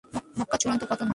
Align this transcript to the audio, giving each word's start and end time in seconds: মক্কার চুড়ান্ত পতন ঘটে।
মক্কার 0.39 0.59
চুড়ান্ত 0.61 0.83
পতন 0.83 0.91
ঘটে। 0.91 1.09